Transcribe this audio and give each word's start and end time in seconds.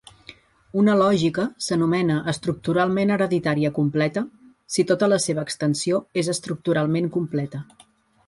Una 0.83 0.93
lògica 0.99 1.43
s'anomena 1.65 2.15
estructuralment 2.33 3.11
hereditària 3.15 3.71
completa 3.77 4.25
si 4.77 4.87
tota 4.93 5.09
la 5.13 5.21
seva 5.29 5.45
extensió 5.49 6.01
és 6.23 6.31
estructuralment 6.37 7.13
completa. 7.19 7.63